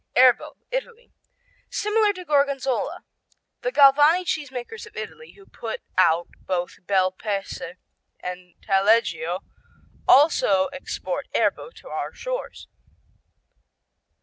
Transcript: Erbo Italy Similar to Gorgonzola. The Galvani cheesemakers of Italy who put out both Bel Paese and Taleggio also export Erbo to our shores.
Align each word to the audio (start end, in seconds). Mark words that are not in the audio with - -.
Erbo 0.17 0.55
Italy 0.71 1.11
Similar 1.69 2.11
to 2.13 2.25
Gorgonzola. 2.25 3.03
The 3.61 3.71
Galvani 3.71 4.25
cheesemakers 4.25 4.87
of 4.87 4.95
Italy 4.97 5.33
who 5.33 5.45
put 5.45 5.81
out 5.95 6.27
both 6.47 6.79
Bel 6.87 7.11
Paese 7.11 7.61
and 8.19 8.55
Taleggio 8.63 9.41
also 10.07 10.69
export 10.73 11.27
Erbo 11.35 11.69
to 11.75 11.89
our 11.89 12.15
shores. 12.15 12.67